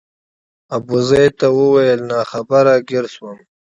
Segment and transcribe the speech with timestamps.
[0.75, 3.37] ابوزید ته وویل ناخبره ګیر شوم.